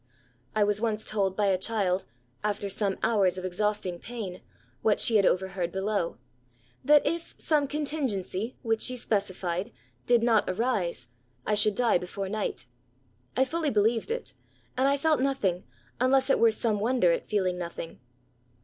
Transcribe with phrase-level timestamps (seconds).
[0.55, 2.05] I was once told by a child,
[2.43, 4.41] after some hours of exhausting pain,
[4.81, 6.17] what she had overheard below,—
[6.87, 9.71] ^that if some contin^ gency, which she specified,
[10.07, 11.07] did not arise,
[11.45, 12.65] I should die before night.
[13.37, 14.33] I fully believed it;
[14.75, 15.65] and I felt nothing,
[15.99, 17.99] unless it were some wonder at feeling nothing.